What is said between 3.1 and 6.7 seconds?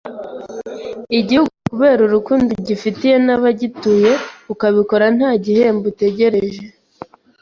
n’abagituye ukabikoranta gihembo utegereje.